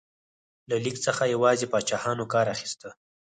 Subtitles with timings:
[0.69, 2.89] له لیک څخه یوازې پاچاهانو کار اخیسته.